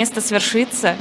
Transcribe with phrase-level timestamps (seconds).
[0.00, 0.96] наконец-то свершится.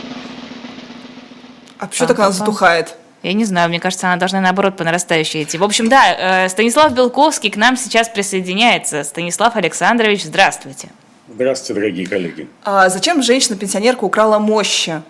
[1.78, 2.96] А почему так она затухает?
[3.24, 5.58] Я не знаю, мне кажется, она должна наоборот по нарастающей идти.
[5.58, 9.04] В общем, да, э, Станислав Белковский к нам сейчас присоединяется.
[9.04, 10.90] Станислав Александрович, здравствуйте.
[11.34, 12.48] Здравствуйте, дорогие коллеги.
[12.64, 15.02] А зачем женщина-пенсионерка украла мощи?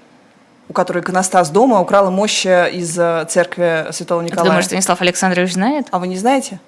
[0.67, 4.45] у которой иконостас дома, украла мощи из э, церкви Святого Николая.
[4.45, 5.87] Думаю, Станислав Александрович знает?
[5.89, 6.59] А вы не знаете?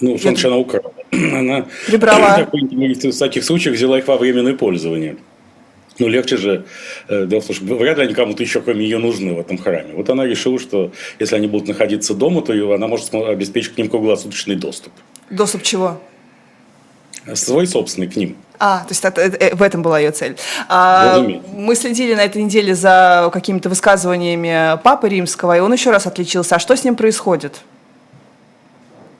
[0.00, 0.92] Ну, что она украла?
[1.12, 2.46] Она прибрала.
[2.52, 5.16] в таких случаях взяла их во временное пользование.
[5.98, 6.64] Ну, легче же,
[7.08, 9.58] э, дело в том, что вряд ли они кому-то еще, кроме ее, нужны в этом
[9.58, 9.94] храме.
[9.94, 13.88] Вот она решила, что если они будут находиться дома, то она может обеспечить к ним
[13.88, 14.92] круглосуточный доступ.
[15.30, 16.00] Доступ чего?
[17.34, 18.36] Свой собственный к ним.
[18.58, 20.36] А, то есть это, это, в этом была ее цель.
[20.68, 21.18] А,
[21.54, 26.56] мы следили на этой неделе за какими-то высказываниями Папы Римского, и он еще раз отличился.
[26.56, 27.60] А что с ним происходит?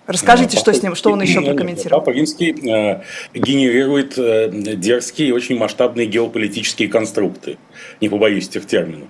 [0.06, 2.00] Расскажите, что с ним, что он еще прокомментировал.
[2.00, 3.02] Папа Римский э,
[3.34, 7.58] генерирует э, дерзкие и очень масштабные геополитические конструкты.
[8.00, 9.08] Не побоюсь этих терминов.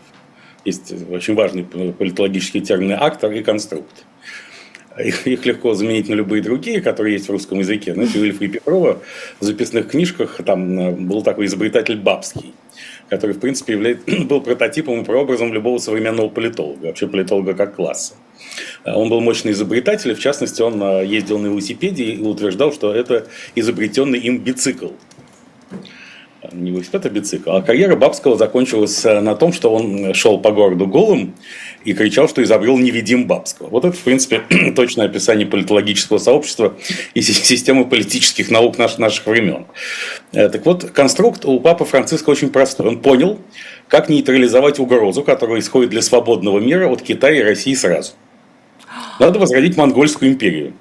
[0.64, 4.04] Есть очень важные политологические термины актор и конструкт.
[4.98, 7.94] Их, их легко заменить на любые другие, которые есть в русском языке.
[7.94, 9.00] Знаете, у Ильфа и Петрова
[9.40, 12.52] в записных книжках там э, был такой изобретатель Бабский,
[13.08, 18.14] который, в принципе, является, был прототипом и прообразом любого современного политолога, вообще политолога как класса.
[18.84, 22.94] Э, он был мощный изобретатель, в частности, он э, ездил на велосипеде и утверждал, что
[22.94, 24.88] это изобретенный им бицикл.
[26.42, 27.50] Э, не велосипед, а бицикл.
[27.50, 31.34] А карьера Бабского закончилась на том, что он шел по городу голым
[31.84, 33.68] и кричал, что изобрел невидим Бабского.
[33.68, 34.42] Вот это, в принципе,
[34.76, 36.74] точное описание политологического сообщества
[37.14, 39.66] и системы политических наук наших, наших времен.
[40.32, 42.88] Так вот, конструкт у Папы Франциска очень простой.
[42.88, 43.38] Он понял,
[43.88, 48.12] как нейтрализовать угрозу, которая исходит для свободного мира от Китая и России сразу.
[49.18, 50.74] Надо возродить монгольскую империю.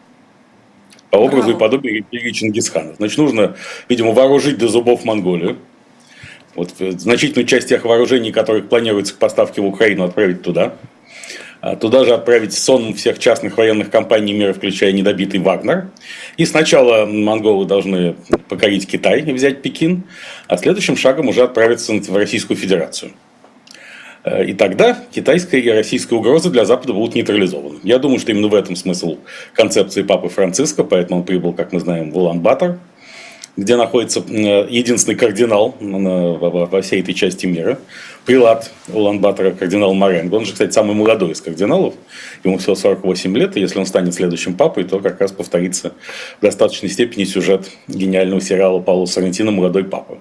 [1.09, 2.95] По образу и подобию империи Чингисхана.
[2.95, 3.57] Значит, нужно,
[3.89, 5.57] видимо, вооружить до зубов Монголию.
[6.55, 10.75] Вот значительную часть тех вооружений, которых планируется к поставке в Украину, отправить туда.
[11.59, 15.91] А туда же отправить сон всех частных военных компаний мира, включая недобитый Вагнер.
[16.35, 18.15] И сначала монголы должны
[18.49, 20.03] покорить Китай и взять Пекин,
[20.47, 23.11] а следующим шагом уже отправиться в Российскую Федерацию.
[24.23, 27.79] Э, и тогда китайская и российская угрозы для Запада будут нейтрализованы.
[27.83, 29.17] Я думаю, что именно в этом смысл
[29.53, 32.77] концепции Папы Франциска, поэтому он прибыл, как мы знаем, в Улан-Батор,
[33.57, 37.79] где находится э, единственный кардинал во всей этой части мира,
[38.25, 40.35] прилад Улан-Батора, кардинал Маренго.
[40.35, 41.95] Он же, кстати, самый молодой из кардиналов,
[42.43, 45.93] ему всего 48 лет, и если он станет следующим папой, то как раз повторится
[46.39, 50.19] в достаточной степени сюжет гениального сериала Паула Сарантино «Молодой папа».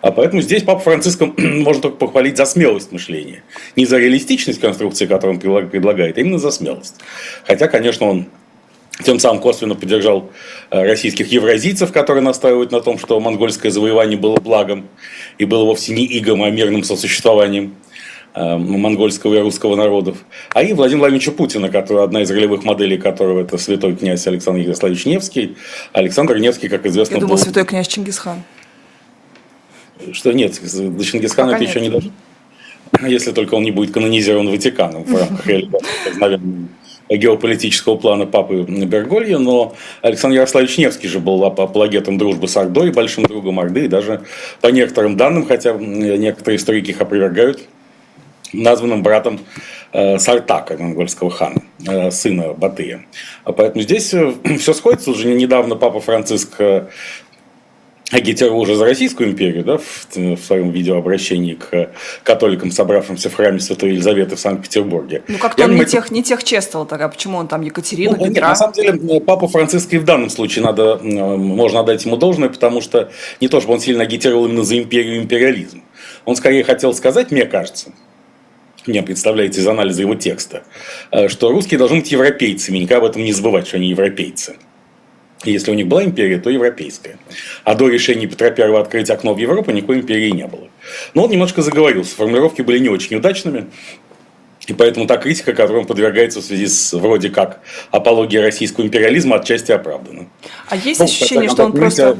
[0.00, 3.42] А поэтому здесь Папа Франциско можно только похвалить за смелость мышления.
[3.76, 6.94] Не за реалистичность конструкции, которую он предлагает, а именно за смелость.
[7.44, 8.26] Хотя, конечно, он
[9.04, 10.30] тем самым косвенно поддержал
[10.70, 14.88] э, российских евразийцев, которые настаивают на том, что монгольское завоевание было благом
[15.38, 17.74] и было вовсе не игом, а мирным сосуществованием
[18.34, 20.18] э, монгольского и русского народов.
[20.52, 24.60] А и Владимира Владимировича Путина, который, одна из ролевых моделей которого это святой князь Александр
[24.62, 25.56] Ярославович Невский.
[25.92, 27.42] Александр Невский, как известно, Я думал, был...
[27.42, 28.42] святой князь Чингисхан.
[30.12, 32.10] Что нет, до Чингисхана это еще не дошел.
[33.06, 35.46] Если только он не будет канонизирован Ватиканом в рамках
[36.20, 36.68] наверное,
[37.10, 43.24] геополитического плана папы Берголья, но Александр Ярославович Невский же был апологетом дружбы с Ордой, большим
[43.24, 44.22] другом Орды, и даже
[44.60, 47.60] по некоторым данным, хотя некоторые историки их опровергают,
[48.52, 49.40] названным братом
[49.92, 53.04] э, Сартака, монгольского хана, э, сына Батыя.
[53.44, 55.10] Поэтому здесь э, все сходится.
[55.10, 56.60] Уже недавно папа Франциск
[58.10, 61.90] агитировал уже за Российскую империю, да, в, в своем видеообращении к
[62.22, 65.22] католикам, собравшимся в храме Святой Елизаветы в Санкт-Петербурге.
[65.28, 65.90] Ну, как-то он не, это...
[65.90, 68.28] тех, не тех чествовал тогда, почему он там Екатерина, ну, Петра?
[68.28, 72.48] Нет, на самом деле, папу Франциска и в данном случае надо, можно отдать ему должное,
[72.48, 73.10] потому что
[73.40, 75.82] не то, чтобы он сильно агитировал именно за империю и империализм.
[76.24, 77.92] Он скорее хотел сказать, мне кажется,
[78.86, 80.62] мне представляется из анализа его текста,
[81.10, 84.56] э, что русские должны быть европейцами, никогда об этом не забывать, что они европейцы.
[85.44, 87.18] Если у них была империя, то европейская.
[87.64, 90.68] А до решения Петра I открыть окно в Европу никакой империи не было.
[91.14, 92.16] Но он немножко заговорился.
[92.16, 93.66] Формулировки были не очень удачными.
[94.68, 97.60] И поэтому та критика, которой он подвергается в связи с вроде как
[97.90, 100.26] апологией российского империализма, отчасти оправдана.
[100.68, 102.16] А есть ну, ощущение, что он просто...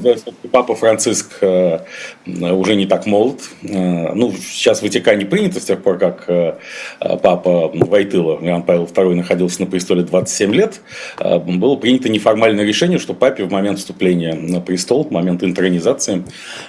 [0.51, 1.81] Папа Франциск э,
[2.25, 3.43] уже не так молод.
[3.63, 6.55] Э, ну, сейчас в Ватикане принято с тех пор, как э,
[7.01, 10.81] папа Войтыла, Иоанн Павел II, находился на престоле 27 лет,
[11.19, 16.25] было принято неформальное решение, что папе в момент вступления на престол, в момент интронизации,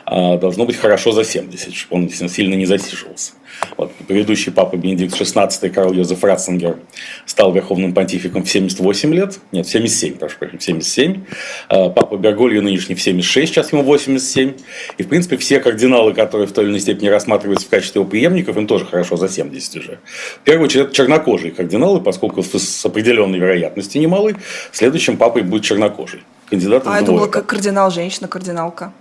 [0.06, 3.34] должно быть хорошо за 70, чтобы он сильно не засиживался.
[3.78, 6.78] Вот, предыдущий папа Бенедикт XVI, Карл Йозеф Ратцингер,
[7.26, 9.40] стал верховным понтификом в 78 лет.
[9.52, 11.24] Нет, в 77, прошу прощения, в 77.
[11.70, 14.54] А, папа Бергольо нынешний в 76, сейчас ему 87.
[14.98, 18.10] И, в принципе, все кардиналы, которые в той или иной степени рассматриваются в качестве его
[18.10, 20.00] преемников, им тоже хорошо за 70 уже.
[20.42, 24.36] В первую очередь, это чернокожие кардиналы, поскольку с определенной вероятностью немалой,
[24.72, 26.22] следующим папой будет чернокожий.
[26.50, 28.92] Кандидат а я думала, как кардинал женщина, кардиналка.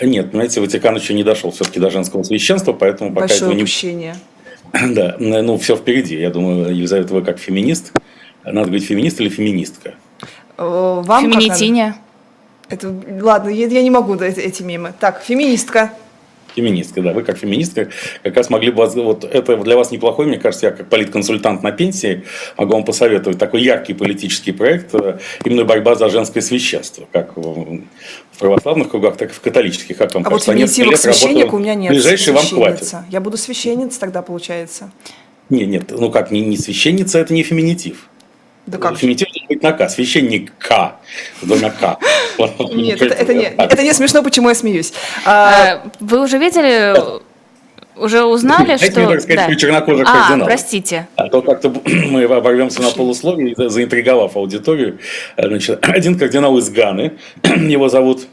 [0.00, 3.62] Нет, понимаете, Ватикан еще не дошел все-таки до женского священства, поэтому пока Большое этого не...
[3.62, 4.16] упущение.
[4.90, 6.16] Да, ну все впереди.
[6.18, 7.92] Я думаю, Елизавета, вы как феминист.
[8.44, 9.94] Надо говорить феминист или феминистка?
[10.58, 11.96] Э, вам Феминитиня.
[12.68, 14.94] Это, ладно, я, я не могу эти, эти мемы.
[14.98, 15.92] Так, феминистка.
[16.54, 17.12] Феминистка, да.
[17.12, 17.88] Вы как феминистка
[18.22, 18.86] как раз могли бы...
[18.86, 22.24] Вот это для вас неплохой, мне кажется, я как политконсультант на пенсии
[22.56, 27.82] могу вам посоветовать такой яркий политический проект, э, именно борьба за женское священство, как в
[28.38, 29.96] православных кругах, так и в католических.
[29.96, 31.90] Как вам а кажется, вот феминитивок священник у меня нет.
[31.90, 32.92] Ближайший вам хватит.
[33.10, 34.90] Я буду священница тогда, получается.
[35.48, 38.08] Не, нет, ну как, не, не священница, это не феминитив.
[38.66, 38.96] Да как?
[38.96, 39.88] Феминитив должен быть на К.
[39.88, 40.96] Священник К.
[41.42, 41.98] Двумя К.
[42.72, 44.92] Нет, это, это, не, это не смешно, почему я смеюсь.
[45.24, 46.94] А, вы уже видели,
[47.96, 49.00] уже узнали, что...
[49.00, 49.54] Мне сказать, да.
[49.54, 50.46] чернокожих а, кардиналов.
[50.46, 51.08] простите.
[51.16, 51.72] А то как-то
[52.10, 54.98] мы оборвемся на полусловие, заинтриговав аудиторию.
[55.36, 57.12] Значит, один кардинал из Ганы,
[57.42, 58.26] его зовут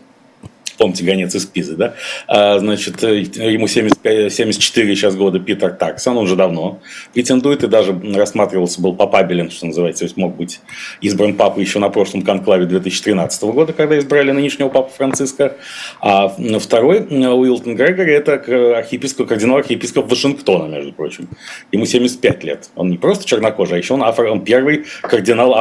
[0.80, 1.94] помните, гонец из Пизы, да?
[2.28, 6.80] А, значит, э, ему 75, 74 сейчас года Питер Таксон, он уже давно
[7.14, 10.62] претендует и даже рассматривался, был папабелен, что называется, то есть мог быть
[11.02, 15.58] избран папой еще на прошлом конклаве 2013 года, когда избрали нынешнего папу Франциска.
[16.02, 16.30] А
[16.60, 18.34] второй, Уилтон Грегори, это
[18.78, 21.28] архиепископ, кардинал архиепископ Вашингтона, между прочим.
[21.72, 22.70] Ему 75 лет.
[22.76, 25.56] Он не просто чернокожий, а еще он, афро, он первый кардинал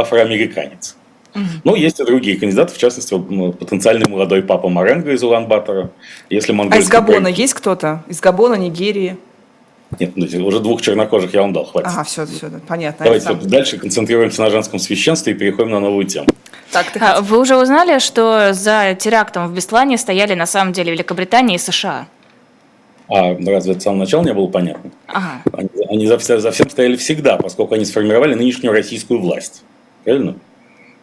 [1.39, 1.63] афроамериканец.
[1.65, 3.19] Ну, есть и другие кандидаты, в частности,
[3.53, 5.91] потенциальный молодой папа Маренго из Улан-Батора.
[6.31, 7.39] Если а из Габона проект...
[7.39, 8.05] есть кто-то?
[8.09, 9.17] Из Габона, Нигерии?
[9.99, 11.89] Нет, ну, уже двух чернокожих я вам дал, хватит.
[11.91, 13.05] Ага, все, все, понятно.
[13.05, 16.27] Давайте вот дальше концентрируемся на женском священстве и переходим на новую тему.
[16.71, 20.93] Так, ты а, Вы уже узнали, что за терактом в Беслане стояли на самом деле
[20.93, 22.07] Великобритания и США?
[23.09, 24.91] А разве это с самого начала не было понятно?
[25.07, 25.43] Ага.
[25.55, 29.63] Они, они за, за всем стояли всегда, поскольку они сформировали нынешнюю российскую власть.
[30.05, 30.37] Правильно?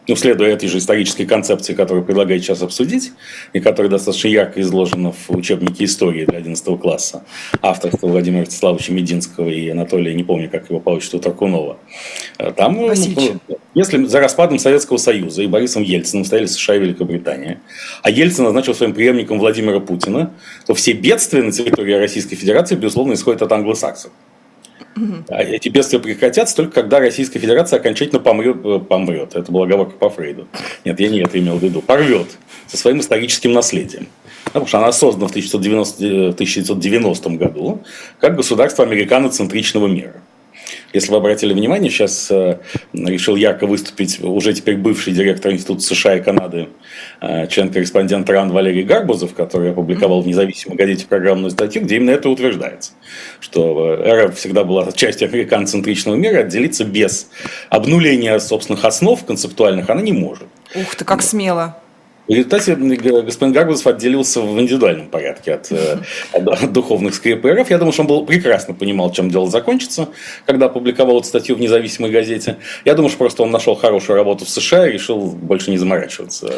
[0.08, 3.12] Ну, следуя этой же исторической концепции, которую предлагает сейчас обсудить,
[3.52, 7.24] и которая достаточно ярко изложена в учебнике истории для 11 класса,
[7.60, 11.78] авторства Владимира Вячеславовича Мединского и Анатолия, не помню, как его по отчеству, Таркунова.
[12.38, 12.92] Э, там, ну,
[13.74, 17.60] если за распадом Советского Союза и Борисом Ельциным стояли США и Великобритания,
[18.02, 20.32] а Ельцин назначил своим преемником Владимира Путина,
[20.66, 24.12] то все бедствия на территории Российской Федерации, безусловно, исходят от англосаксов.
[25.28, 28.56] А эти бедствия прекратятся только когда Российская Федерация окончательно помрет.
[28.64, 29.34] Э, помрет.
[29.34, 30.48] Это была оговорка по Фрейду.
[30.84, 31.82] Нет, я не это имел в виду.
[31.82, 32.26] Порвет
[32.66, 34.08] со своим историческим наследием.
[34.44, 37.82] Потому что она создана в 1990, 1990 э, году
[38.18, 40.22] как государство американоцентричного мира.
[40.92, 42.58] Если вы обратили внимание, сейчас э,
[42.92, 46.68] решил ярко выступить уже теперь бывший директор Института США и Канады,
[47.20, 52.28] э, член-корреспондент РАН Валерий Гарбузов, который опубликовал в независимой газете программную статью, где именно это
[52.28, 52.92] утверждается,
[53.40, 57.30] что э, РФ всегда была частью американоцентричного мира, отделиться без
[57.68, 60.46] обнуления собственных основ концептуальных она не может.
[60.74, 61.76] Ух ты, как смело.
[62.28, 65.98] В результате господин Гарбузов отделился в индивидуальном порядке от, э,
[66.32, 67.70] от духовных скреп РФ.
[67.70, 70.08] Я думаю, что он был, прекрасно понимал, чем дело закончится,
[70.44, 72.56] когда опубликовал эту статью в независимой газете.
[72.84, 76.54] Я думаю, что просто он нашел хорошую работу в США и решил больше не заморачиваться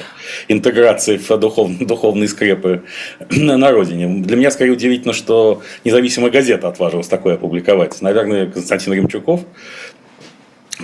[0.48, 2.84] интеграцией в духов, духовные скрепы
[3.30, 4.22] на родине.
[4.22, 8.00] Для меня скорее удивительно, что независимая газета отважилась такое опубликовать.
[8.00, 9.42] Наверное, Константин Римчуков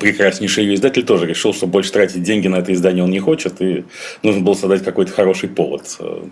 [0.01, 3.85] прекраснейший издатель тоже решил, что больше тратить деньги на это издание он не хочет, и
[4.23, 6.23] нужно было создать какой-то хороший повод, э,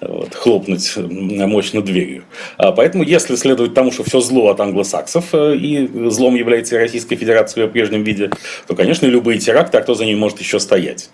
[0.00, 2.24] вот, хлопнуть мощно дверью.
[2.56, 7.16] А поэтому, если следовать тому, что все зло от англосаксов, э, и злом является Российская
[7.16, 8.30] Федерация в ее прежнем виде,
[8.66, 11.10] то, конечно, любые теракты, а кто за ними может еще стоять?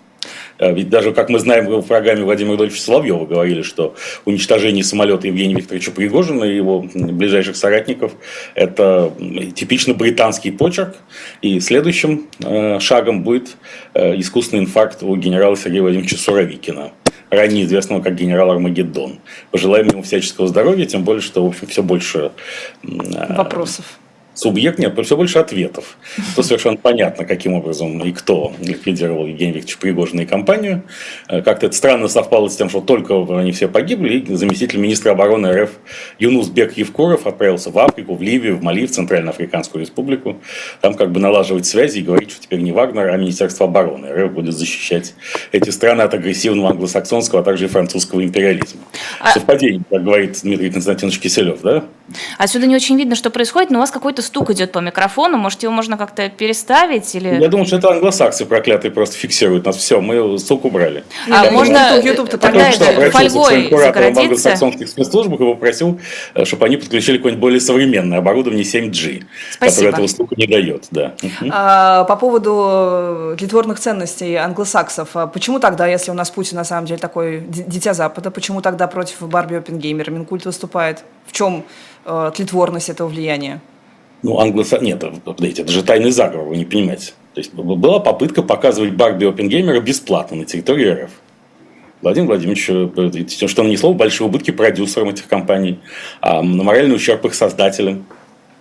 [0.61, 5.27] Э, ведь даже, как мы знаем, в программе Владимира Рудольевича Соловьева говорили, что уничтожение самолета
[5.27, 8.13] Евгения Викторовича Пригожина и его ближайших соратников–
[8.55, 9.11] это
[9.55, 10.95] типично британский почерк.
[11.41, 13.57] И следующим э, шагом будет
[13.93, 16.91] э, искусственный инфаркт у генерала Сергея Владимировича Суровикина
[17.31, 19.19] ранее известного как генерал Армагеддон.
[19.51, 22.31] Пожелаем ему всяческого здоровья, тем более, что, в общем, все больше...
[22.83, 23.85] Вопросов
[24.33, 25.97] Субъект нет, все больше ответов.
[26.35, 30.83] То совершенно понятно, каким образом и кто ликвидировал Евгения Викторовича Пригожина и компанию.
[31.27, 35.11] Э, как-то это странно совпало с тем, что только они все погибли, и заместитель министра
[35.11, 35.71] обороны РФ
[36.19, 40.37] Юнус Бек Евкуров отправился в Африку, в Ливию, в Мали, в Центральноафриканскую республику.
[40.79, 44.31] Там как бы налаживать связи и говорить, что теперь не Вагнер, а Министерство обороны РФ
[44.31, 45.13] будет защищать
[45.51, 48.81] эти страны от агрессивного англосаксонского, а также и французского империализма.
[49.19, 49.33] А...
[49.33, 51.83] Совпадение, как говорит Дмитрий Константинович Киселев, да?
[52.37, 55.37] Отсюда не очень видно, что происходит, но у вас какой-то стук идет по микрофону.
[55.37, 57.13] Может, его можно как-то переставить?
[57.15, 57.39] Или...
[57.41, 59.77] Я думаю, что это англосаксы проклятые просто фиксируют нас.
[59.77, 61.03] Все, мы стук убрали.
[61.29, 64.21] А Я можно YouTube-то тогда это фольгой загородиться?
[64.21, 65.99] англосаксонских спецслужбах и попросил,
[66.33, 69.59] э, чтобы они подключили какое-нибудь более современное оборудование 7G, Спасибо.
[69.59, 70.87] которое этого стука не дает.
[70.91, 71.13] Да.
[71.49, 75.09] А, по поводу тлетворных ценностей англосаксов.
[75.15, 78.87] А почему тогда, если у нас Путин на самом деле такой дитя Запада, почему тогда
[78.87, 81.03] против Барби Оппенгеймера Минкульт выступает?
[81.25, 81.63] В чем
[82.05, 83.61] э, тлетворность этого влияния?
[84.23, 84.79] Ну, англоса...
[84.79, 87.13] Нет, подождите, это же тайный заговор, вы не понимаете.
[87.33, 91.11] То есть, была попытка показывать Барби Оппенгеймера бесплатно на территории РФ.
[92.01, 95.79] Владимир Владимирович, э, что нанесло большие убытки продюсерам этих компаний,
[96.19, 98.05] а на моральный ущерб их создателям.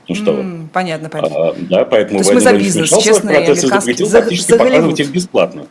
[0.08, 1.48] Ну что mm, Понятно, понятно.
[1.48, 5.10] А, да, поэтому То есть мы за бизнес, честно, запретил за, фактически за показывать их
[5.10, 5.66] бесплатно.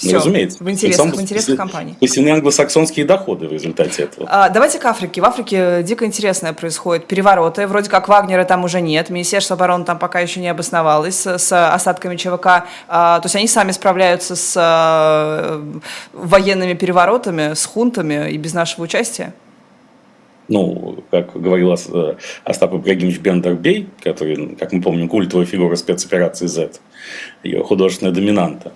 [0.00, 0.64] Все, ну, разумеется.
[0.64, 1.94] В интересах, в интересах компании.
[1.98, 4.26] Спасены англосаксонские доходы в результате этого.
[4.30, 5.20] А, давайте к Африке.
[5.20, 7.06] В Африке дико интересное происходит.
[7.06, 7.66] Перевороты.
[7.66, 9.10] Вроде как Вагнера там уже нет.
[9.10, 12.64] Министерство обороны там пока еще не обосновалось с, с остатками ЧВК.
[12.88, 15.62] А, то есть они сами справляются с а,
[16.14, 19.34] военными переворотами, с хунтами и без нашего участия?
[20.50, 22.14] Ну, как говорил э,
[22.44, 26.72] Остап Ибрагимович Бендербей, который, как мы помним, культовая фигура спецоперации Z,
[27.44, 28.72] ее художественная доминанта.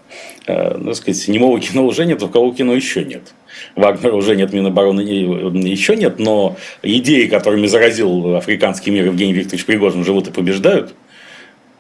[0.47, 3.35] Э, ну, сказать, немого кино уже нет, у кого кино еще нет.
[3.75, 10.05] Вагнера уже нет, Минобороны еще нет, но идеи, которыми заразил африканский мир Евгений Викторович Пригожин,
[10.05, 10.95] живут и побеждают.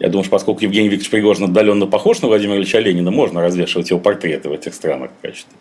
[0.00, 3.90] Я думаю, что поскольку Евгений Викторович Пригожин отдаленно похож на Владимира Ильича Ленина, можно развешивать
[3.90, 5.54] его портреты в этих странах в качестве.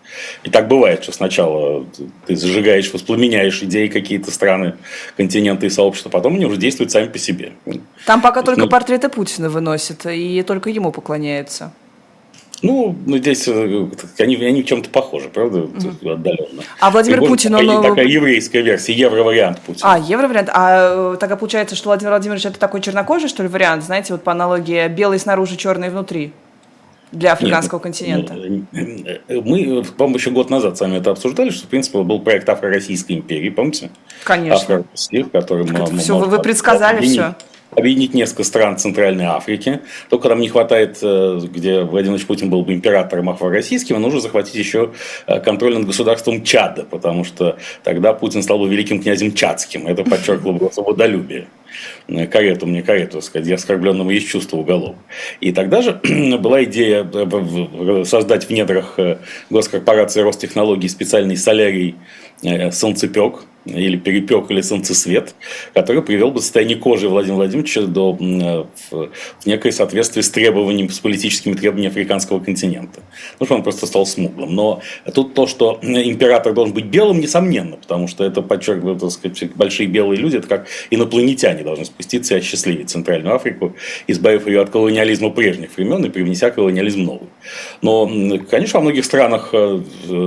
[0.44, 1.86] И так бывает, что сначала
[2.26, 4.74] ты зажигаешь, воспламеняешь идеи какие-то страны,
[5.18, 7.52] континенты и сообщества, потом они уже действуют сами по себе.
[8.08, 11.72] Там пока только ну, портреты Путина выносят, и только ему поклоняются.
[12.64, 13.88] Ну, ну здесь э,
[14.20, 16.10] они, они в чем-то похожи, правда, угу.
[16.10, 16.64] отдаленно.
[16.80, 17.84] А Владимир Пригожин, Путин, такая, он...
[17.84, 19.94] такая еврейская версия, евровариант Путина.
[19.94, 20.50] А, евровариант.
[20.54, 24.24] А э, тогда получается, что Владимир Владимирович это такой чернокожий, что ли, вариант, знаете, вот
[24.24, 26.32] по аналогии белый снаружи, черный внутри?
[27.12, 28.34] для африканского Нет, континента?
[29.28, 33.12] Э, мы, по-моему, еще год назад сами это обсуждали, что, в принципе, был проект Афро-Российской
[33.14, 33.92] империи, помните?
[34.24, 34.56] Конечно.
[34.56, 37.36] Афро-Российских, который мы, все, вы, вы предсказали все
[37.76, 39.82] объединить несколько стран Центральной Африки.
[40.10, 44.92] Только нам не хватает, э, где Владимир Путин был бы императором афро-российским, нужно захватить еще
[45.28, 49.88] э, контроль над государством Чада, потому что тогда Путин стал бы великим князем Чадским.
[49.88, 51.48] Это подчеркивало бы свободолюбие.
[52.08, 54.96] Э, карету мне карету, сказать, я оскорбленному есть чувство уголов.
[55.42, 56.00] И тогда же
[56.40, 57.06] была идея
[58.06, 58.98] создать в недрах
[59.50, 61.96] госкорпорации Ростехнологий специальный солярий
[62.72, 65.36] солнцепек, или перепек, или солнцесвет,
[65.74, 71.00] который привел бы состояние кожи Владимира Владимировича до, в, в некое соответствие с требованиями, с
[71.00, 73.02] политическими требованиями африканского континента.
[73.40, 74.54] Ну, что он просто стал смуглым.
[74.54, 74.82] Но
[75.14, 79.88] тут то, что император должен быть белым, несомненно, потому что это подчеркивает, так сказать, большие
[79.88, 83.76] белые люди, это как инопланетяне должны спуститься и осчастливить Центральную Африку,
[84.08, 87.30] избавив ее от колониализма прежних времен и привнеся колониализм новый.
[87.82, 88.08] Но,
[88.50, 89.82] конечно, во многих странах э,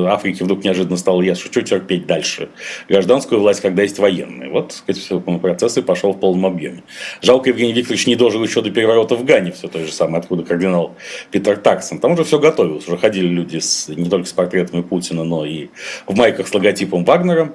[0.08, 2.48] Африки вдруг неожиданно стало ясно, что терпеть дальше
[2.88, 4.50] гражданскую гражданскую власть, когда есть военные.
[4.50, 6.82] Вот, так сказать, процесс и пошел в полном объеме.
[7.22, 10.42] Жалко, Евгений Викторович не дожил еще до переворота в Гане, все то же самое, откуда
[10.42, 10.94] кардинал
[11.30, 11.98] Питер Таксон.
[11.98, 15.68] Там уже все готовилось, уже ходили люди с, не только с портретами Путина, но и
[16.06, 17.52] в майках с логотипом Вагнера.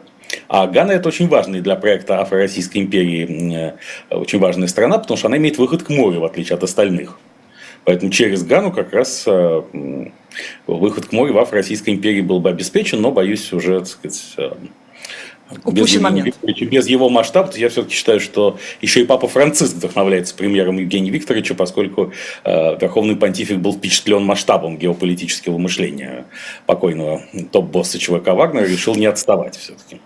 [0.48, 3.76] А Гана это очень важная для проекта Афро-Российской империи
[4.10, 7.20] э, очень важная страна, потому что она имеет выход к морю, в отличие от остальных.
[7.84, 9.62] Поэтому через Гану как раз э,
[10.68, 14.36] выход к морю в Афро-Российской империи был бы обеспечен, но, боюсь, уже так сказать,
[15.66, 16.36] э, без, момент.
[16.44, 21.56] без его масштаба, я все-таки считаю, что еще и папа Франциск вдохновляется премьером Евгения Викторовича,
[21.56, 22.12] поскольку
[22.44, 26.26] э, Верховный Понтифик был впечатлен масштабом геополитического мышления
[26.66, 30.00] покойного топ-босса ЧВК Вагнера, решил не отставать все-таки.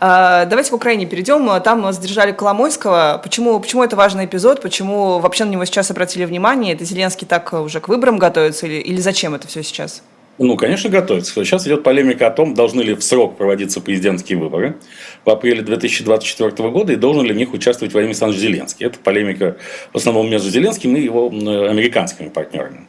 [0.00, 1.60] А, давайте к Украине перейдем.
[1.62, 3.20] Там задержали Коломойского.
[3.22, 4.60] Почему, почему это важный эпизод?
[4.60, 6.74] Почему вообще на него сейчас обратили внимание?
[6.74, 8.66] Это Зеленский так уже к выборам готовится?
[8.66, 10.02] Или, или зачем это все сейчас?
[10.38, 11.32] Ну, конечно, готовится.
[11.32, 14.76] Сейчас идет полемика о том, должны ли в срок проводиться президентские выборы
[15.24, 18.86] в апреле 2024 года и должен ли в них участвовать Владимир Александрович Зеленский.
[18.86, 19.56] Это полемика
[19.92, 22.86] в основном между Зеленским и его американскими партнерами.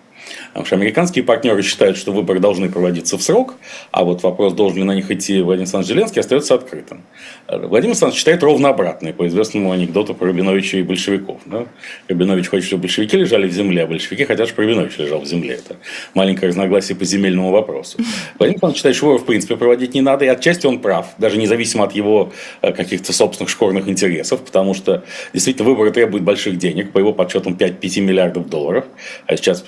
[0.50, 3.55] Потому что американские партнеры считают, что выборы должны проводиться в срок,
[3.91, 7.03] а вот вопрос, должен ли на них идти Владимир Александрович Зеленский, остается открытым.
[7.48, 11.41] Владимир Александрович считает ровно обратное, по известному анекдоту про Рабиновича и большевиков.
[11.46, 11.65] Да?
[12.07, 15.55] Рабинович хочет, чтобы большевики лежали в земле, а большевики хотят, чтобы Рабинович лежал в земле.
[15.55, 15.77] Это
[16.13, 17.98] маленькое разногласие по земельному вопросу.
[18.38, 21.38] Владимир Александрович считает, что выборы в принципе проводить не надо, и отчасти он прав, даже
[21.38, 22.31] независимо от его
[22.62, 25.03] э, каких-то собственных шкурных интересов, потому что
[25.34, 28.86] действительно выборы требуют больших денег, по его подсчетам 5-5 миллиардов долларов,
[29.25, 29.63] а сейчас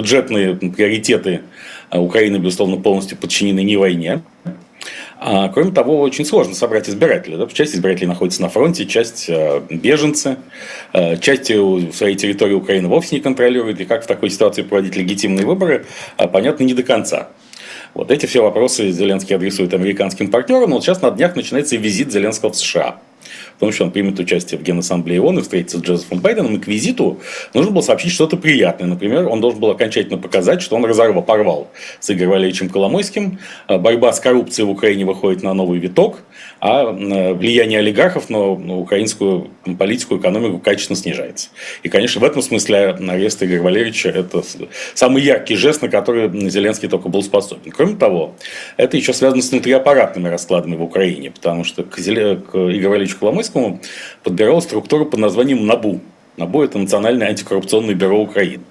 [0.00, 1.42] бюджетные приоритеты
[1.90, 4.22] э, Украины, безусловно, полностью подчинены не войне.
[5.22, 7.36] А, кроме того, очень сложно собрать избирателей.
[7.36, 7.46] Да?
[7.46, 10.38] Часть избирателей находится на фронте, часть э, беженцы,
[10.94, 13.80] э, часть своей территории Украины вовсе не контролирует.
[13.80, 15.84] И как в такой ситуации проводить легитимные выборы,
[16.16, 17.28] э, понятно, не до конца.
[17.92, 20.70] Вот эти все вопросы Зеленский адресует американским партнерам.
[20.70, 22.98] Но вот сейчас на днях начинается визит Зеленского в США
[23.60, 26.66] том, что он примет участие в Генассамблее ООН и встретится с Джозефом Байденом, и к
[26.66, 27.20] визиту
[27.54, 28.88] нужно было сообщить что-то приятное.
[28.88, 31.68] Например, он должен был окончательно показать, что он разорвал, порвал
[32.00, 33.38] с Игорем Валерьевичем Коломойским.
[33.66, 36.20] А борьба с коррупцией в Украине выходит на новый виток,
[36.60, 41.50] а влияние олигархов на украинскую политику, экономику качественно снижается.
[41.82, 44.42] И, конечно, в этом смысле арест Игоря Валерьевича– это
[44.94, 47.70] самый яркий жест, на который Зеленский только был способен.
[47.70, 48.34] Кроме того,
[48.78, 53.80] это еще связано с внутриаппаратными раскладами в Украине, потому что к Игорю Валерьевичу Коломойскому Зеленскому
[54.22, 56.00] подбирал структуру под названием НАБУ.
[56.36, 58.62] НАБУ– это Национальное антикоррупционное бюро Украины.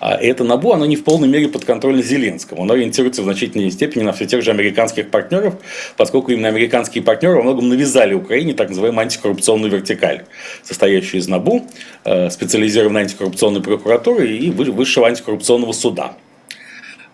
[0.00, 2.62] А это НАБУ, оно не в полной мере подконтрольно Зеленскому.
[2.62, 5.54] Оно ориентируется в значительной степени на все тех же американских партнеров,
[5.96, 10.24] поскольку именно американские партнеры во многом навязали Украине так называемую антикоррупционную вертикаль,
[10.62, 11.66] состоящую из НАБУ,
[12.04, 16.14] э, специализированной антикоррупционной прокуратуры и высшего антикоррупционного суда.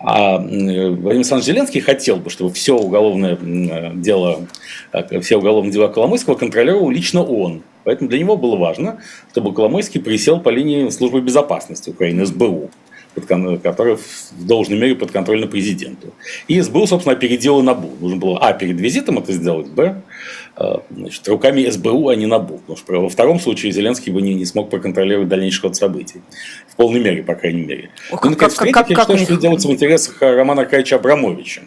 [0.04, 3.38] А Владимир Александрович Зеленский хотел бы, чтобы все уголовное
[3.94, 4.46] дело,
[4.92, 7.62] э, все уголовные дела Коломойского контролировал лично он.
[7.84, 12.70] Поэтому для него было важно, чтобы Коломойский присел по линии службы безопасности Украины, СБУ
[13.62, 16.14] которая в должной мере подконтрольна президенту.
[16.48, 17.90] И СБУ, собственно, опередила НАБУ.
[18.00, 20.02] Нужно было, а, перед визитом это сделать, б,
[20.90, 22.58] значит, руками СБУ, а не НАБУ.
[22.58, 26.20] Потому что во втором случае Зеленский бы не, не смог проконтролировать дальнейший ход событий.
[26.68, 27.90] В полной мере, по крайней мере.
[28.10, 31.62] О, ну, как, как, как, я считаю, что это делается в интересах Романа Аркадьевича Абрамовича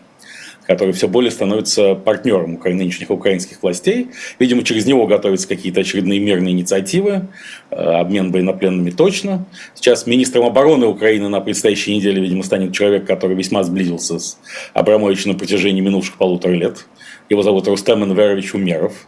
[0.67, 4.09] который все более становится партнером нынешних украинских властей.
[4.39, 7.27] Видимо, через него готовятся какие-то очередные мирные инициативы,
[7.71, 9.45] э, обмен военнопленными точно.
[9.73, 14.37] Сейчас министром обороны Украины на предстоящей неделе, видимо, станет человек, который весьма сблизился с
[14.73, 16.85] Абрамовичем на протяжении минувших полутора лет.
[17.29, 19.07] Его зовут Рустем Энверович Умеров.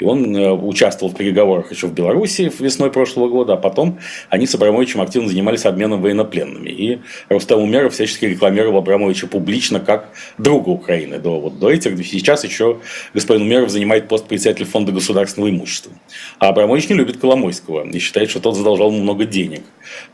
[0.00, 4.46] И он э, участвовал в переговорах еще в Беларуси весной прошлого года, а потом они
[4.46, 6.70] с Абрамовичем активно занимались обменом военнопленными.
[6.70, 12.04] И Рустам Умеров всячески рекламировал Абрамовича публично как друга Украины до, вот, до этих.
[12.06, 12.80] Сейчас еще
[13.14, 15.92] господин Умеров занимает пост председателя Фонда государственного имущества.
[16.38, 19.62] А Абрамович не любит Коломойского и считает, что тот задолжал ему много денег.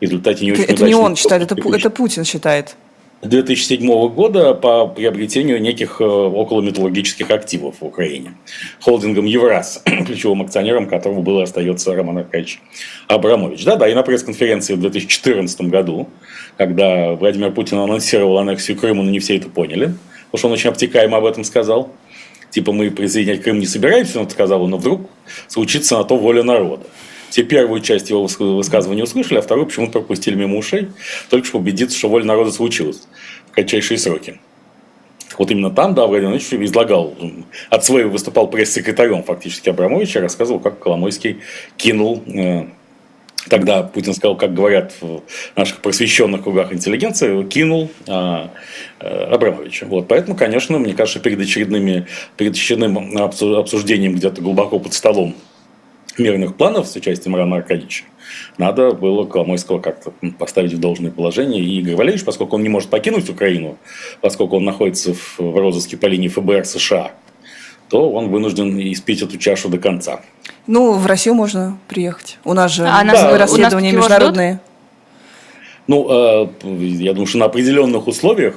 [0.01, 2.77] В результате не очень Это не он считает, это, это Путин считает.
[3.23, 8.35] 2007 года по приобретению неких э, околометаллургических активов в Украине.
[8.81, 12.61] Холдингом Евраз, ключевым акционером которого был и остается Роман Аркадьевич
[13.09, 13.65] Абрамович.
[13.65, 16.09] Да-да, и на пресс-конференции в 2014 году,
[16.59, 19.95] когда Владимир Путин анонсировал аннексию Крыма, но не все это поняли,
[20.31, 21.91] потому что он очень обтекаемо об этом сказал.
[22.51, 25.09] Типа мы присоединять Крым не собираемся, он сказал, но вдруг
[25.49, 26.87] случится на то воля народа.
[27.37, 30.89] Все первую часть его высказывания услышали, а вторую почему-то пропустили мимо ушей,
[31.29, 33.07] только чтобы убедиться, что воля народа случилась
[33.51, 34.41] в кратчайшие сроки.
[35.37, 37.15] Вот именно там, да, Владимир Владимирович излагал,
[37.69, 41.41] от своего выступал пресс-секретарем фактически Абрамовича, рассказывал, как Коломойский
[41.77, 42.69] кинул э,
[43.51, 45.23] Тогда Путин сказал, как говорят в
[45.57, 48.51] наших просвещенных кругах интеллигенции, кинул а,
[48.99, 49.87] а, Абрамовича.
[49.87, 50.09] Вот.
[50.09, 55.37] Поэтому, конечно, мне кажется, перед, очередными, перед очередным обсуждением где-то глубоко под столом
[56.19, 58.05] мирных планов с участием Романа Аркадьевича,
[58.59, 61.63] надо было Коломойского как-то поставить в должное положение.
[61.63, 63.79] И Игорь Валерьевич, поскольку он не может покинуть Украину,
[64.21, 67.13] поскольку он находится в, в розыске по линии ФБР США,
[67.89, 70.21] то он вынужден испить эту чашу до конца.
[70.67, 72.39] Ну, в Россию можно приехать.
[72.45, 73.39] У нас же а да.
[73.39, 74.61] расследования международные.
[75.87, 78.57] Ну, э, я думаю, что на определенных условиях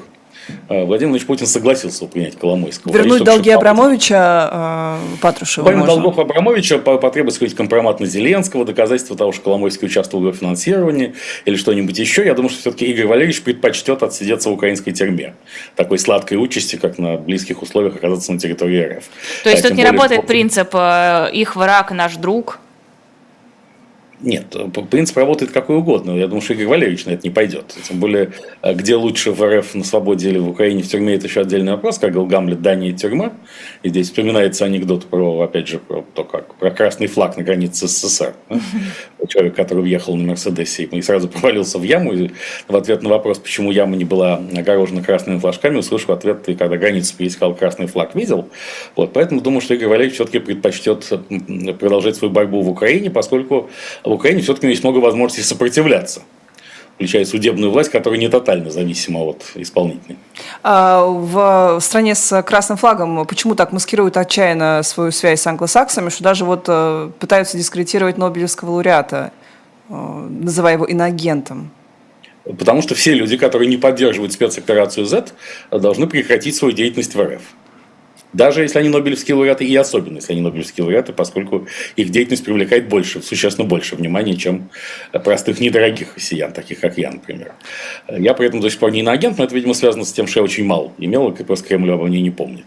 [0.67, 2.93] Владимир Владимирович Путин согласился принять Коломойского.
[2.93, 9.31] Вернуть долги Абрамовича э, Патрушеву Помимо долгов Абрамовича потребуется сказать компромат на Зеленского, доказательство того,
[9.31, 12.25] что Коломойский участвовал в его финансировании или что-нибудь еще.
[12.25, 15.33] Я думаю, что все-таки Игорь Валерьевич предпочтет отсидеться в украинской тюрьме.
[15.75, 19.03] Такой сладкой участи, как на близких условиях оказаться на территории РФ.
[19.43, 22.59] То есть а, тут не более, работает принцип э, «их враг, наш друг»?
[24.21, 24.55] Нет,
[24.89, 26.11] принцип работает какой угодно.
[26.11, 27.75] Я думаю, что Игорь Валерьевич на это не пойдет.
[27.87, 31.27] Тем более, э, где лучше в РФ на свободе или в Украине в тюрьме, это
[31.27, 31.99] еще отдельный вопрос.
[31.99, 33.33] Как говорил Гамлет, Дания тюрьма.
[33.81, 37.87] И здесь вспоминается анекдот про, опять же, про то, как про красный флаг на границе
[37.87, 38.33] СССР.
[39.27, 42.13] человек, который въехал на Мерседесе и сразу провалился в яму.
[42.13, 42.31] И
[42.67, 46.77] в ответ на вопрос, почему яма не была огорожена красными флажками, услышал ответ, ты когда
[46.77, 48.49] границу пересекал, красный флаг видел.
[48.95, 51.07] Вот, поэтому думаю, что Игорь Валерьевич все-таки предпочтет
[51.79, 53.69] продолжать свою борьбу в Украине, поскольку
[54.09, 56.21] в Украине все-таки есть много возможностей сопротивляться
[56.95, 60.17] включая судебную власть, которая не тотально зависима от исполнительной.
[60.63, 66.25] А в стране с красным флагом почему так маскируют отчаянно свою связь с англосаксами, что
[66.25, 69.31] даже вот э, пытаются дискредитировать Нобелевского лауреата,
[69.87, 71.71] э, называя его иноагентом?
[72.43, 75.27] Потому что все люди, которые не поддерживают спецоперацию Z,
[75.71, 77.41] должны прекратить свою деятельность в РФ.
[78.33, 82.87] Даже если они Нобелевские лауреаты, и особенно если они Нобелевские лауреаты, поскольку их деятельность привлекает
[82.87, 84.69] больше, существенно больше внимания, чем
[85.11, 87.53] простых недорогих россиян, таких как я, например.
[88.07, 90.41] Я при этом до сих пор не иноагент, но это, видимо, связано с тем, что
[90.41, 92.65] я очень мало имел, и просто Кремль обо мне не помнит.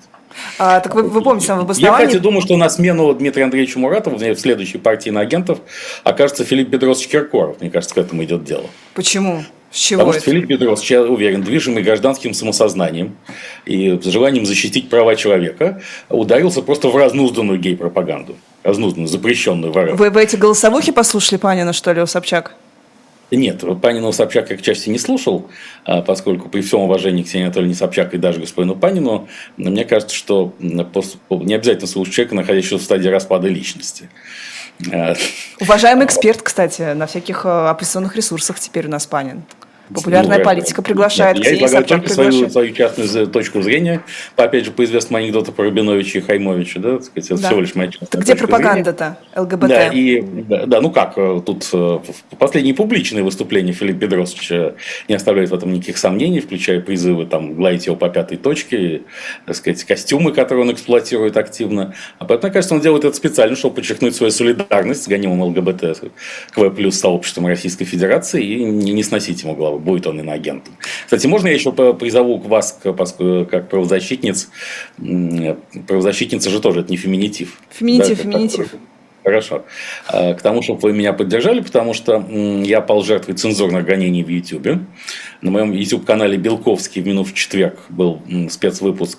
[0.59, 2.01] А, так вы, вы помните, там в обосновании...
[2.01, 5.61] Я, кстати, думаю, что на смену Дмитрия Андреевича Муратова в следующей партии иноагентов
[6.05, 7.61] окажется Филипп Бедросович Киркоров.
[7.61, 8.65] Мне кажется, к этому идет дело.
[8.95, 9.45] Почему?
[9.73, 10.21] С чего Потому это?
[10.21, 13.17] что Филипп Петрович, я уверен, движимый гражданским самосознанием
[13.65, 15.81] и желанием защитить права человека,
[16.11, 18.37] ударился просто в разнузданную гей-пропаганду.
[18.65, 19.99] Разнузданную, запрещенную в РФ.
[19.99, 22.55] Вы, вы эти голосовухи послушали Панина, что ли, у Собчак?
[23.31, 25.49] Нет, Панина Собчак я, к части, не слушал,
[25.87, 30.15] а, поскольку при всем уважении к Ксении Анатольевне Собчак и даже господину Панину, мне кажется,
[30.15, 34.11] что не обязательно слушать человека, находящегося в стадии распада личности.
[35.61, 39.45] Уважаемый эксперт, кстати, на всяких э, оппозиционных ресурсах теперь у нас Панин.
[39.95, 41.39] Популярная ну, политика приглашает.
[41.39, 44.03] Я излагаю только свою, свою частную точку зрения.
[44.37, 46.81] Опять же, по известному анекдоту про Рубиновича и Хаймовича.
[46.81, 47.49] Да, так сказать, это да.
[47.49, 49.69] всего лишь моя частная Где пропаганда-то ЛГБТ?
[49.69, 51.99] Да, и, да, да, ну как, э, тут э,
[52.39, 54.75] последние публичные выступления Филиппа Бедросовича
[55.09, 59.03] не оставляют в этом никаких сомнений, включая призывы там, гладить его по пятой точке,
[59.47, 61.95] так сказать, костюмы, которые он эксплуатирует активно.
[62.19, 66.01] А поэтому, мне кажется, он делает это специально, чтобы подчеркнуть свою солидарность с гонимым ЛГБТ
[66.53, 70.75] КВ плюс сообществом Российской Федерации и не сносить ему голову будет он иноагентом.
[71.05, 74.49] Кстати, можно я еще призову к вас, как правозащитниц,
[75.87, 77.59] правозащитница же тоже, это не феминитив.
[77.71, 78.75] Феминитив, да, феминитив.
[79.25, 79.65] Хорошо.
[80.09, 84.29] А, к тому, чтобы вы меня поддержали, потому что я пал жертвой цензурных гонений в
[84.29, 84.81] YouTube.
[85.41, 89.19] На моем YouTube-канале Белковский в минувший четверг был спецвыпуск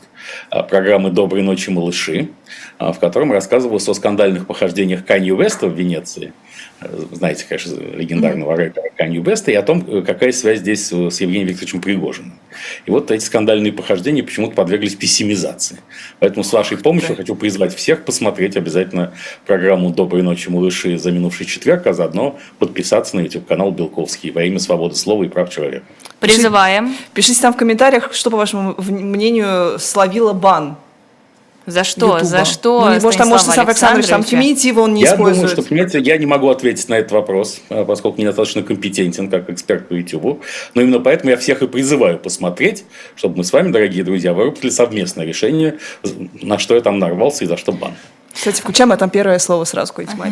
[0.49, 2.29] программы «Доброй ночи, малыши»,
[2.77, 6.33] а, в котором рассказывалось о скандальных похождениях Канье Веста в Венеции–
[7.11, 11.21] знаете, конечно, легендарного рэпера Канью Беста, и о том, э, какая связь здесь э, с
[11.21, 12.33] Евгением Викторовичем Пригожиным.
[12.85, 15.77] И вот эти скандальные похождения почему-то подверглись пессимизации.
[16.19, 19.13] Поэтому с вашей помощью хочу призвать всех посмотреть обязательно
[19.45, 24.59] программу «Доброй ночи, малыши» за минувший четверг, а заодно подписаться на YouTube-канал Белковский во имя
[24.59, 25.85] свободы слова и прав человека.
[26.23, 26.95] Призываем.
[27.13, 30.77] Пишите там в комментариях, что, по вашему мнению, словило бан
[31.65, 32.17] за что?
[32.17, 32.23] Ютуба.
[32.25, 32.89] За что?
[32.89, 35.49] Ну, может, там, может, Станислав Александрович, там феминитив он не я использует.
[35.49, 39.29] Я думаю, что, понимаете, я не могу ответить на этот вопрос, а, поскольку недостаточно компетентен
[39.29, 40.41] как эксперт по Ютубу.
[40.73, 42.83] Но именно поэтому я всех и призываю посмотреть,
[43.15, 45.77] чтобы мы с вами, дорогие друзья, выработали совместное решение,
[46.41, 47.93] на что я там нарвался и за что бан.
[48.33, 50.27] Кстати, включаем, а там первое слово сразу а,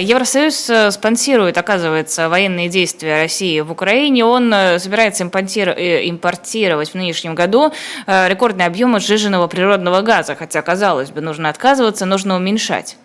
[0.00, 4.24] Евросоюз э, спонсирует, оказывается, военные действия России в Украине.
[4.24, 7.72] Он э, собирается э, импортировать в нынешнем году
[8.06, 10.34] рекордный объем сжиженного природного газа.
[10.34, 12.96] Хотя, казалось бы, нужно отказываться, нужно уменьшать.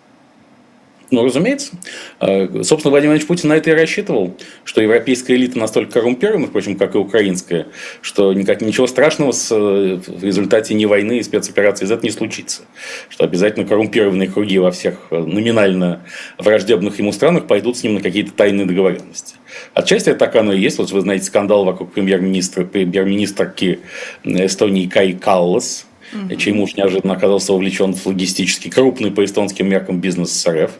[1.11, 1.71] Ну, разумеется.
[2.19, 6.75] А, собственно, Владимир Владимирович Путин на это и рассчитывал, что европейская элита настолько коррумпирована, впрочем,
[6.75, 7.67] как и украинская,
[8.01, 12.61] что никак, ничего страшного с, в результате ни войны и спецоперации Z не случится.
[13.09, 16.03] Что обязательно коррумпированные круги во всех э, номинально
[16.37, 19.35] враждебных ему странах пойдут с ним на какие-то тайные договоренности.
[19.73, 20.77] Отчасти так оно и есть.
[20.77, 23.79] Вот вы знаете скандал вокруг премьер-министра, премьер-министрки
[24.23, 26.35] Эстонии Кай Каллас, угу.
[26.35, 30.71] чей муж неожиданно оказался вовлечен в логистически крупный по эстонским меркам бизнес с РФ.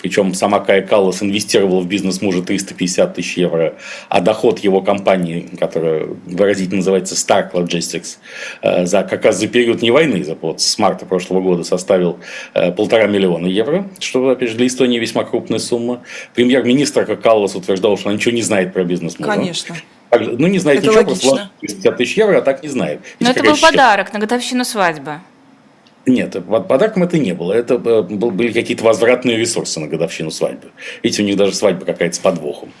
[0.00, 3.74] Причем сама Кая Каллас инвестировала в бизнес мужа 350 тысяч евро,
[4.08, 8.18] а доход его компании, которая выразительно называется Stark Logistics,
[8.62, 12.18] э, за, как раз за период не войны, за, вот, с марта прошлого года составил
[12.54, 16.02] э, полтора миллиона евро, что, опять же, для Эстонии весьма крупная сумма.
[16.34, 19.32] Премьер-министр Каллас утверждал, что она ничего не знает про бизнес мужа.
[19.32, 19.76] Конечно.
[20.20, 21.30] Ну, не знает это ничего, логично.
[21.30, 23.00] просто 50 тысяч евро, а так не знает.
[23.20, 25.20] Но это был подарок на годовщину свадьбы.
[26.04, 26.36] Нет,
[26.68, 27.52] подарком это не было.
[27.52, 30.70] Это э, были какие-то возвратные ресурсы на годовщину свадьбы.
[31.02, 32.72] Видите, у них даже свадьба какая-то с подвохом.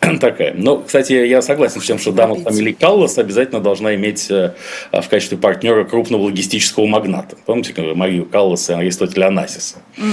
[0.20, 0.54] Такая.
[0.54, 4.54] Но, кстати, я согласен с тем, что дама с фамилией Каллас обязательно должна иметь э,
[4.90, 7.36] в качестве партнера крупного логистического магната.
[7.44, 9.76] Помните Марию Каллас и Аристотеля Анасиса?
[9.98, 10.06] Угу.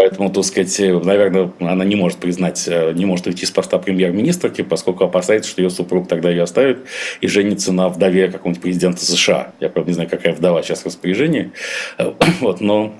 [0.00, 4.62] Поэтому, так сказать, наверное, она не может признать, э, не может уйти с поста премьер-министрки,
[4.62, 6.86] поскольку опасается, что ее супруг тогда ее оставит
[7.20, 9.52] и женится на вдове какого-нибудь президента США.
[9.60, 11.52] Я, правда, не знаю, какая вдова сейчас в распоряжении.
[11.98, 12.94] Э, вот, но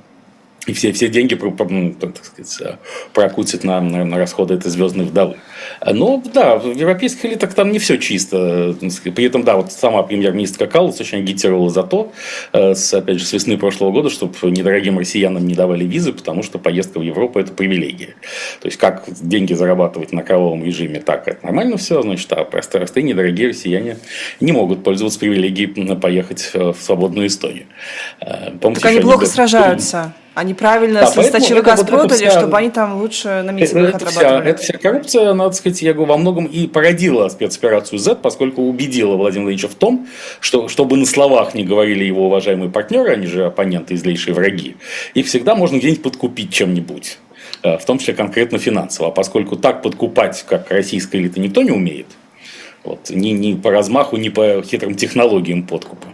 [0.67, 2.79] и все, все деньги ну, так сказать,
[3.15, 5.37] прокутят на, на, на расходы этой звездной вдовы.
[5.85, 8.77] Но да, в европейских элитах там не все чисто.
[9.15, 12.13] При этом, да, вот сама премьер-министра Каллас очень агитировала за то,
[12.53, 16.43] э, с, опять же, с весны прошлого года, чтобы недорогим россиянам не давали визы, потому
[16.43, 18.15] что поездка в Европу– это привилегия.
[18.61, 23.03] То есть, как деньги зарабатывать на кровавом режиме, так это нормально все, значит, а простые,
[23.03, 23.97] недорогие россияне
[24.41, 27.65] не могут пользоваться привилегией поехать э, в свободную Эстонию.
[28.21, 29.27] Э, помните, так они плохо они...
[29.27, 30.15] сражаются.
[30.35, 34.43] Они правильно да, с спродали, вся, чтобы они там лучше на митингах это отрабатывали.
[34.43, 38.63] Вся, эта вся коррупция, надо сказать, я говорю, во многом и породила спецоперацию Z, поскольку
[38.63, 40.07] убедила Владимира Владимировича в том,
[40.39, 44.77] что чтобы на словах не говорили его уважаемые партнеры, они же оппоненты, злейшие враги,
[45.15, 47.19] их всегда можно где-нибудь подкупить чем-нибудь
[47.65, 49.09] э, в том числе конкретно финансово.
[49.09, 52.07] А поскольку так подкупать, как российская элита, никто не умеет,
[52.85, 56.07] вот, ни, ни по размаху, ни по хитрым технологиям подкупа,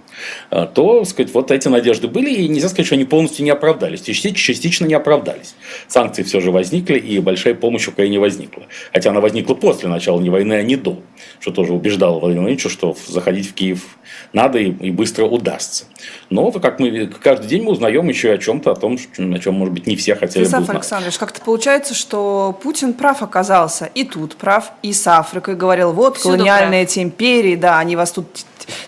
[0.51, 4.03] то сказать, вот эти надежды были, и нельзя сказать, что они полностью не оправдались.
[4.03, 5.55] Частично, не оправдались.
[5.89, 8.65] Санкции все же возникли, и большая помощь Украине возникла.
[8.93, 11.01] Хотя она возникла после начала не войны, а не до.
[11.41, 13.97] Что тоже убеждало Владимира Владимировича, что заходить в Киев
[14.33, 15.85] надо и, и быстро удастся.
[16.31, 19.75] Но как мы каждый день мы узнаем еще о чем-то, о том, о чем, может
[19.75, 20.77] быть, не все хотели Станислав бы узнать.
[20.77, 23.87] Александрович, как-то получается, что Путин прав оказался.
[23.95, 26.93] И тут прав, и с Африкой говорил, вот Всюду колониальные прав.
[26.93, 28.27] эти империи, да, они вас тут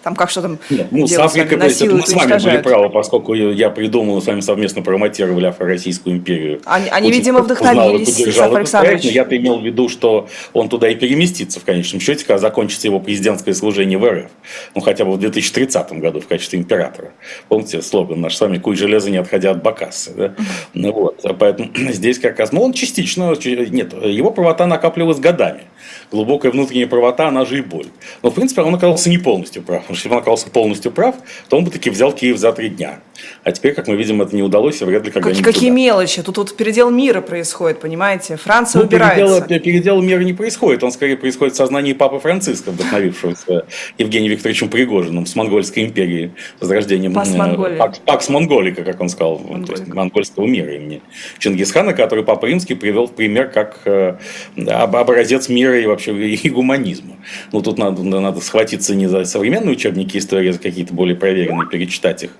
[0.03, 3.35] там как что там Нет, ну, с Африкой, это мы с вами были правы, поскольку
[3.35, 6.61] я придумал, с вами совместно промотировали Афро-Российскую империю.
[6.64, 9.04] Они, они видимо, вдохновились, Сафар Александрович.
[9.04, 12.87] Но я имел в виду, что он туда и переместится в конечном счете, когда закончится
[12.87, 14.31] его президентское служение в РФ.
[14.74, 17.12] Ну, хотя бы в 2030 году в качестве императора.
[17.48, 20.12] Помните слоган наш с вами «Куй железо, не отходя от Бакассы».
[20.16, 20.35] Да?
[20.74, 21.24] Ну, вот.
[21.38, 22.52] Поэтому здесь как раз...
[22.52, 23.35] Ну, он частично...
[23.44, 25.62] Нет, его правота накапливалась годами.
[26.11, 27.87] Глубокая внутренняя правота, она же и боль.
[28.23, 29.83] Но, в принципе, он оказался не полностью прав.
[29.83, 31.17] Потому что если бы он оказался полностью прав,
[31.49, 33.01] то он бы таки взял Киев за три дня.
[33.45, 36.23] А теперь, как мы видим, это не удалось, и вряд ли когда-нибудь Какие, какие мелочи?
[36.23, 38.37] Тут вот передел мира происходит, понимаете?
[38.37, 39.41] Франция ну, убирается.
[39.43, 40.85] Передел, передел мира не происходит.
[40.85, 43.67] Он скорее происходит в сознании Папы Франциска, вдохновившегося
[43.99, 49.38] Евгением Викторовичем Пригожиным с Монгольской империей, возрождением Пакс, э, Пакс, Пакс Монголика, как он сказал,
[49.38, 51.03] то есть монгольского мира имени
[51.38, 54.17] Чингисхана, который Папа Римский привел в пример как э,
[54.57, 57.16] образец мира и вообще и гуманизма.
[57.52, 61.68] Ну, тут надо, надо схватиться не за современные учебники истории, а за какие-то более проверенные,
[61.68, 62.31] перечитать их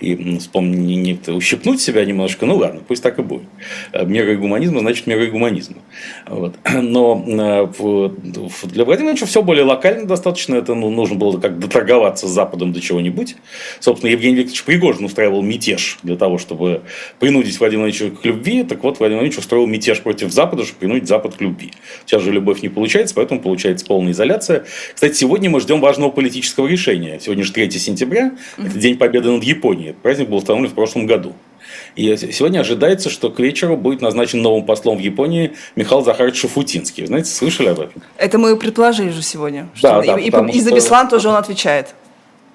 [0.00, 3.46] и вспомнить, ущипнуть себя немножко, ну ладно, пусть так и будет.
[3.92, 5.76] Э, мера и гуманизма значит мера и гуманизма.
[6.26, 6.56] Вот.
[6.82, 7.66] Но э,
[8.64, 12.72] для Владимира Владимировича все более локально достаточно, это ну, нужно было как доторговаться с Западом
[12.72, 13.36] до чего-нибудь.
[13.80, 16.82] Собственно, Евгений Викторович Пригожин устраивал мятеж для того, чтобы
[17.18, 21.08] принудить Владимира Владимировича к любви, так вот Владимир Владимирович устроил мятеж против Запада, чтобы принудить
[21.08, 21.72] Запад к любви.
[22.04, 24.66] Сейчас же любовь не получается, поэтому получается полная изоляция.
[24.94, 27.18] Кстати, сегодня мы ждем важного политического решения.
[27.18, 29.94] Сегодня же 3 сентября, это День Победы над Японией.
[29.94, 31.32] Праздник был установлен в прошлом году.
[31.96, 37.04] И сегодня ожидается, что к вечеру будет назначен новым послом в Японии Михаил Захарович Шафутинский.
[37.04, 38.02] Вы знаете, слышали об этом?
[38.18, 39.68] Это мы предположили же сегодня.
[39.80, 41.94] Да, да, и, и, и за Беслан тоже он отвечает.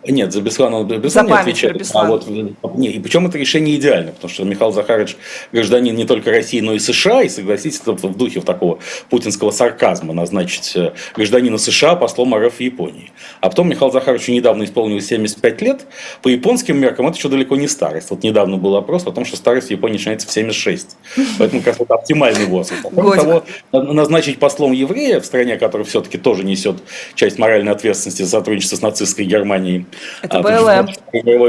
[0.08, 1.90] Нет, за Беслана он Беслан не отвечает.
[1.94, 5.16] А вот, не, и причем это решение идеально, потому что Михаил Захарович
[5.52, 10.14] гражданин не только России, но и США, и согласитесь, это в духе такого путинского сарказма
[10.14, 13.12] назначить э, гражданина США послом РФ в Японии.
[13.42, 15.86] А потом Михаил Захаровичу недавно исполнилось 75 лет.
[16.22, 18.10] По японским меркам это еще далеко не старость.
[18.10, 20.98] Вот недавно был опрос о том, что старость в Японии начинается в 76.
[21.38, 22.82] Поэтому как раз это оптимальный возраст.
[22.94, 26.78] Кроме того, назначить послом еврея в стране, которая все-таки тоже несет
[27.16, 29.86] часть моральной ответственности за сотрудничество с нацистской Германией,
[30.22, 30.90] это а, БЛМ.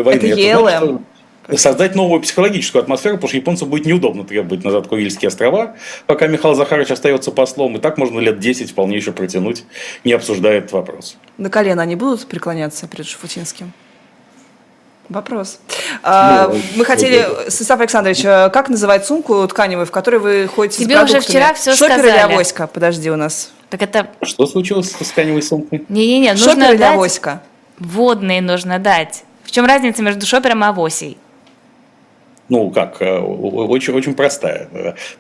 [0.09, 1.05] Это ЕЛМ.
[1.57, 5.75] Создать новую психологическую атмосферу, потому что японцам будет неудобно требовать назад Курильские острова,
[6.07, 7.77] пока Михаил Захарович остается послом.
[7.77, 9.65] И так можно лет 10 вполне еще протянуть,
[10.05, 11.17] не обсуждая этот вопрос.
[11.39, 13.73] На колено они будут преклоняться перед Шафутинским?
[15.09, 15.59] Вопрос.
[16.05, 17.51] А, ну, Мы хотели, это...
[17.51, 21.19] Станислав Александрович, а как называть сумку тканевую, в которой вы ходите Тебе с продуктами?
[21.19, 22.11] уже вчера все Шопер сказали.
[22.13, 22.67] или авоська?
[22.69, 23.51] Подожди, у нас.
[23.69, 24.09] Так это...
[24.23, 25.85] Что случилось с тканевой сумкой?
[25.89, 26.75] Не-не-не, нужно Шопер дать...
[26.75, 27.43] или авоська?
[27.79, 29.25] Водные нужно дать.
[29.45, 31.19] В чем разница между шопером и авосей?
[32.49, 34.69] Ну, как, э, очень, очень простая.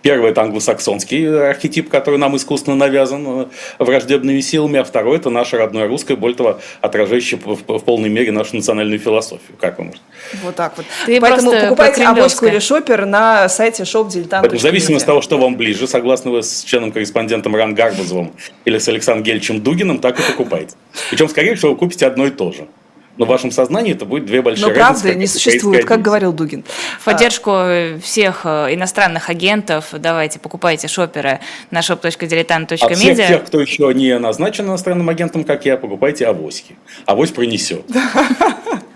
[0.02, 3.46] Первый– это англосаксонский архетип, который нам искусственно навязан э,
[3.78, 8.32] враждебными силами, а второй– это наша родная русская, более того, отражающая в, в полной мере
[8.32, 9.56] нашу национальную философию.
[9.60, 10.02] Как вы можете?
[10.42, 10.86] Вот так вот.
[11.06, 15.56] Ты Поэтому покупайте авоську или шопер на сайте shop В зависимости от того, что вам
[15.56, 18.32] ближе, согласно вы с членом-корреспондентом Ран Гарбузовым
[18.64, 20.74] или с Александром Гельчем Дугиным, так и покупайте.
[21.10, 22.66] Причем, скорее всего, вы купите одно и то же
[23.16, 25.02] но в вашем сознании это будет две большие Но разницы.
[25.02, 26.64] правда не существует, как говорил Дугин.
[26.98, 27.98] В поддержку а...
[28.02, 32.78] всех э, иностранных агентов давайте покупайте шоперы на shop.diletant.media.
[32.80, 36.76] А всех тех, кто еще не назначен иностранным агентом, как я, покупайте авоськи.
[37.06, 37.84] Авось принесет.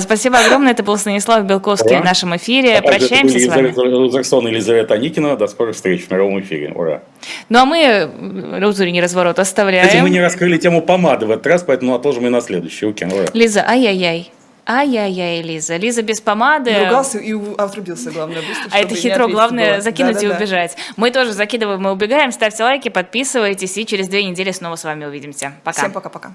[0.00, 0.72] Спасибо огромное.
[0.72, 2.00] Это был Станислав Белковский Ура.
[2.00, 2.78] в нашем эфире.
[2.78, 3.68] А Прощаемся с вами.
[3.68, 5.36] Елизавета и Елизавета Никина.
[5.36, 6.72] До скорых встреч в мировом эфире.
[6.74, 7.02] Ура.
[7.48, 8.10] Ну а мы
[8.58, 9.86] внутренний разворот оставляем.
[9.86, 12.86] Кстати, мы не раскрыли тему помады в этот раз, поэтому отложим и на следующий.
[12.86, 13.12] Укен.
[13.12, 13.26] Ура.
[13.32, 14.32] Лиза, ай-яй-яй.
[14.70, 15.76] Ай-яй-яй, Лиза.
[15.76, 16.70] Лиза без помады.
[16.70, 18.70] Не ругался и отрубился, главное, быстро.
[18.70, 19.80] А это хитро, главное было.
[19.80, 20.74] закинуть да, да, и убежать.
[20.76, 20.82] Да.
[20.96, 22.32] Мы тоже закидываем и убегаем.
[22.32, 25.54] Ставьте лайки, подписывайтесь, и через две недели снова с вами увидимся.
[25.64, 25.78] Пока.
[25.80, 26.32] Всем пока-пока.